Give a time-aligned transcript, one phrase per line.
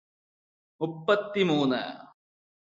[0.81, 1.83] മുപ്പത്തിമൂന്ന്